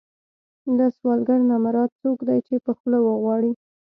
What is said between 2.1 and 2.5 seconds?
دی